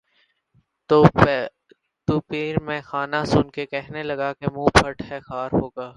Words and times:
تو 2.07 2.19
پیر 2.29 2.59
مے 2.59 2.79
خانہ 2.81 3.23
سن 3.25 3.49
کے 3.49 3.65
کہنے 3.65 4.03
لگا 4.03 4.31
کہ 4.33 4.45
منہ 4.51 4.77
پھٹ 4.77 5.01
ہے 5.09 5.19
خار 5.19 5.49
ہوگا 5.53 5.89